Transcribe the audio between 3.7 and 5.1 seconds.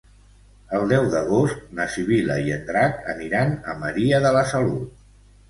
a Maria de la Salut.